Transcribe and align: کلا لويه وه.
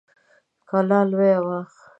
کلا 0.69 0.99
لويه 1.09 1.37
وه. 1.45 1.59